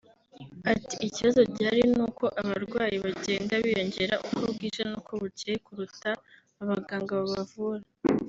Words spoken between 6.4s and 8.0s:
abaganga babavura